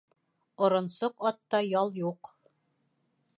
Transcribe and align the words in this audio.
Оронсоҡ 0.67 1.27
атта 1.31 1.59
ял 1.67 1.93
юҡ. 1.99 2.31